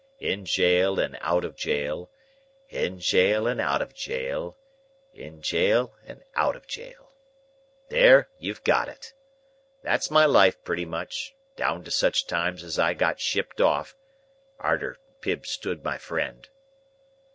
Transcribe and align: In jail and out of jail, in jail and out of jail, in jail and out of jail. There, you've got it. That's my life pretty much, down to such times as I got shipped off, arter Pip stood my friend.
In 0.19 0.45
jail 0.45 0.99
and 0.99 1.15
out 1.21 1.45
of 1.45 1.55
jail, 1.55 2.09
in 2.69 2.99
jail 2.99 3.45
and 3.45 3.61
out 3.61 3.83
of 3.83 3.93
jail, 3.93 4.57
in 5.13 5.43
jail 5.43 5.93
and 6.07 6.23
out 6.33 6.55
of 6.55 6.65
jail. 6.65 7.13
There, 7.89 8.27
you've 8.39 8.63
got 8.63 8.87
it. 8.89 9.13
That's 9.83 10.09
my 10.09 10.25
life 10.25 10.63
pretty 10.63 10.85
much, 10.85 11.35
down 11.55 11.83
to 11.83 11.91
such 11.91 12.25
times 12.25 12.63
as 12.63 12.79
I 12.79 12.95
got 12.95 13.19
shipped 13.19 13.61
off, 13.61 13.95
arter 14.59 14.97
Pip 15.21 15.45
stood 15.45 15.83
my 15.83 15.99
friend. 15.99 16.49